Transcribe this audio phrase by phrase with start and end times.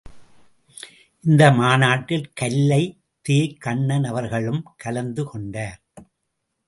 [1.23, 2.81] இந்த மாநாட்டில் கல்லை,
[3.29, 5.79] தே.கண்ணன் அவர்களும் கலந்து கொண்டார்.